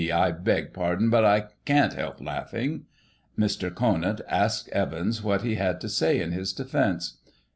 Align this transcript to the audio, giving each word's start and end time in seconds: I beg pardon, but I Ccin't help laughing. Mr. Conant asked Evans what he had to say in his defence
I 0.11 0.31
beg 0.31 0.73
pardon, 0.73 1.11
but 1.11 1.23
I 1.23 1.45
Ccin't 1.63 1.93
help 1.93 2.19
laughing. 2.21 2.85
Mr. 3.37 3.71
Conant 3.71 4.19
asked 4.27 4.67
Evans 4.69 5.21
what 5.21 5.43
he 5.43 5.53
had 5.57 5.79
to 5.81 5.89
say 5.89 6.19
in 6.19 6.31
his 6.31 6.53
defence 6.53 7.19